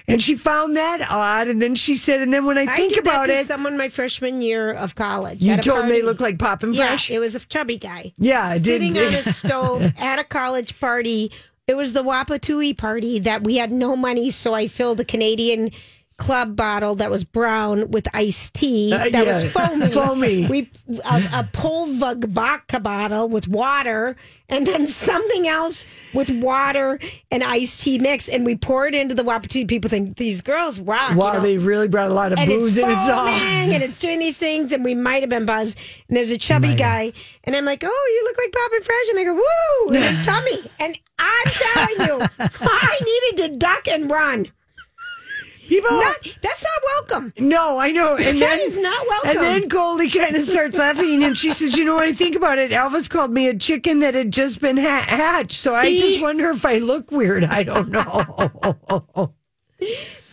[0.06, 1.48] And she found that odd.
[1.48, 3.76] And then she said, "And then when I think did about that to it, someone
[3.76, 5.40] my freshman year of college.
[5.40, 8.12] you told them they look like Poppin' Yeah, Fresh." it was a chubby guy.
[8.16, 8.82] Yeah, it did.
[8.82, 11.32] sitting on a stove at a college party.
[11.66, 15.70] It was the Wapatui party that we had no money, so I filled a Canadian
[16.16, 19.86] club bottle that was brown with iced tea Uh, that was foamy.
[19.90, 20.46] Foamy.
[20.46, 20.70] We
[21.04, 24.16] a, a Popov vodka bottle with water,
[24.48, 27.00] and then something else with water
[27.30, 29.66] and iced tea mix, and we pour it into the Wapatui.
[29.66, 31.12] People think these girls rock.
[31.12, 31.40] you wow, know?
[31.40, 33.26] they really brought a lot of and booze, it's and it's all.
[33.26, 35.78] and it's doing these things, and we might have been buzzed.
[36.08, 37.12] And there's a chubby guy,
[37.44, 40.24] and I'm like, "Oh, you look like Poppin' Fresh," and I go, "Woo!" And his
[40.24, 44.46] tummy, and I'm telling you, I needed to duck and run.
[45.74, 47.32] People, Not, that's not welcome.
[47.38, 48.16] No, I know.
[48.16, 49.30] And That then, is not welcome.
[49.30, 52.36] And then Goldie kind of starts laughing and she says, You know what I think
[52.36, 52.70] about it?
[52.70, 55.58] Elvis called me a chicken that had just been ha- hatched.
[55.58, 57.44] So I just wonder if I look weird.
[57.44, 59.32] I don't know.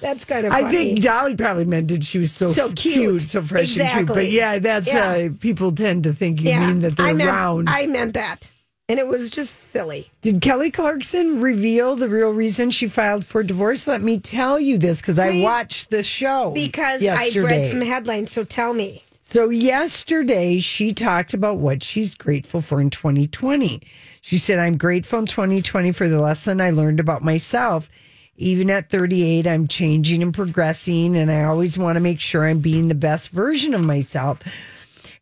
[0.02, 0.54] That's kind of.
[0.54, 3.22] I think Dolly probably meant that she was so, So cute.
[3.22, 4.08] so fresh and cute.
[4.08, 5.10] But yeah, that's Yeah.
[5.12, 7.70] Uh, people tend to think you mean that they're I meant, round.
[7.70, 8.50] I meant that,
[8.92, 10.12] and it was just silly.
[10.22, 13.88] Did Kelly Clarkson reveal the real reason she filed for divorce?
[13.88, 17.40] Let me tell you this because I watched the show Because yesterday.
[17.40, 19.02] I've read some headlines, so tell me.
[19.22, 23.82] So yesterday she talked about what she's grateful for in 2020.
[24.20, 27.90] She said, I'm grateful in 2020 for the lesson I learned about myself.
[28.36, 32.60] Even at 38, I'm changing and progressing, and I always want to make sure I'm
[32.60, 34.42] being the best version of myself.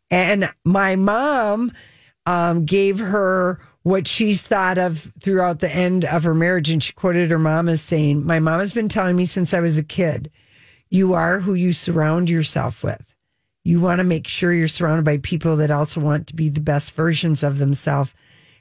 [0.09, 1.71] And my mom
[2.29, 6.69] um, gave her what she's thought of throughout the end of her marriage.
[6.69, 9.59] And she quoted her mom as saying, My mom has been telling me since I
[9.59, 10.29] was a kid,
[10.89, 13.15] you are who you surround yourself with.
[13.63, 16.61] You want to make sure you're surrounded by people that also want to be the
[16.61, 18.13] best versions of themselves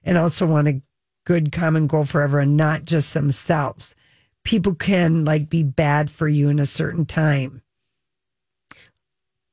[0.03, 0.81] and also want a
[1.27, 3.95] good common goal forever and not just themselves.
[4.45, 7.61] People can like be bad for you in a certain time.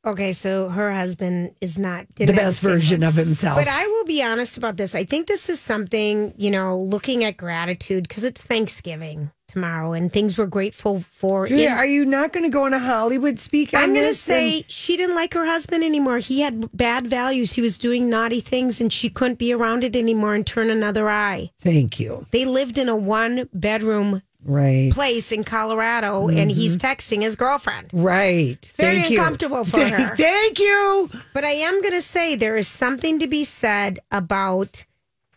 [0.06, 3.58] Okay, so her husband is not The best version of himself.
[3.58, 4.94] But I will be honest about this.
[4.94, 10.12] I think this is something, you know, looking at gratitude because it's Thanksgiving tomorrow and
[10.12, 11.48] things we're grateful for.
[11.48, 14.14] In- are you not going to go on a Hollywood speak on I'm going to
[14.14, 16.20] say And- she didn't like her husband anymore.
[16.20, 17.54] He had bad values.
[17.54, 21.10] He was doing naughty things and she couldn't be around it anymore and turn another
[21.10, 21.52] eye.
[21.60, 22.26] Thank you.
[22.32, 24.92] They lived in a one bedroom Right.
[24.92, 26.88] place in Colorado and he's mm-hmm.
[26.88, 27.90] texting his girlfriend.
[27.92, 28.64] Right.
[28.78, 29.20] Very Thank you.
[29.20, 30.16] uncomfortable for her.
[30.16, 31.10] Thank you.
[31.34, 34.86] But I am going to say there is something to be said about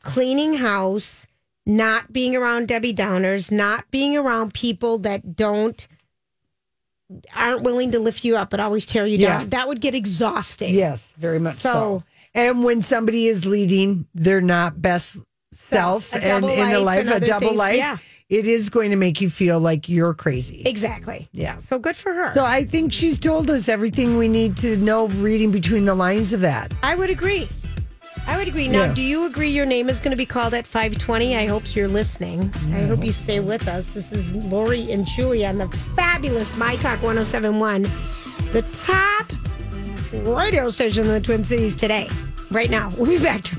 [0.02, 1.26] cleaning house,
[1.64, 5.88] not being around Debbie Downers, not being around people that don't
[7.34, 9.38] aren't willing to lift you up but always tear you Yeah.
[9.38, 9.48] down.
[9.48, 10.74] That would get exhausting.
[10.74, 11.72] Yes, very much so.
[11.72, 12.04] So-
[12.34, 15.16] And when somebody is leading their not best
[15.52, 17.96] self A and in a life a double life, yeah.
[18.28, 20.62] It is going to make you feel like you're crazy.
[20.66, 21.28] Exactly.
[21.32, 21.56] Yeah.
[21.56, 22.30] So good for her.
[22.34, 26.32] So I think she's told us everything we need to know reading between the lines
[26.34, 26.72] of that.
[26.82, 27.48] I would agree.
[28.26, 28.68] I would agree.
[28.68, 28.94] Now, Yeah.
[28.94, 31.36] do you agree your name is going to be called at 520?
[31.38, 32.52] I hope you're listening.
[32.74, 33.94] I hope you stay with us.
[33.94, 37.82] This is Lori and Julie on the fabulous My Talk 1071,
[38.52, 39.32] the top
[40.36, 42.08] radio station in the Twin Cities today.
[42.50, 42.90] Right now.
[42.96, 43.56] We'll be back to